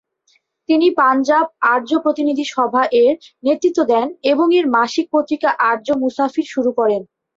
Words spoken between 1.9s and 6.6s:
প্রতিনিধি সভা' -এর নেতৃত্ব দেন এবং এর মাসিক পত্রিকা আর্য মুসাফির